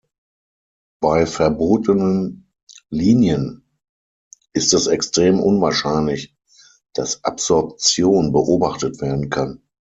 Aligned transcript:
Bei 0.99 1.27
„verbotenen 1.27 2.51
Linien“ 2.89 3.67
ist 4.51 4.73
es 4.73 4.87
extrem 4.87 5.39
unwahrscheinlich, 5.39 6.35
dass 6.93 7.23
Absorption 7.23 8.31
beobachtet 8.31 8.99
werden 8.99 9.29
kann. 9.29 9.61